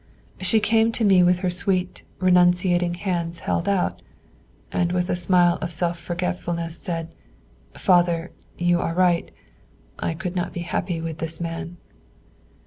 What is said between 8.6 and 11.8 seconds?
are right; I could not be happy with this man.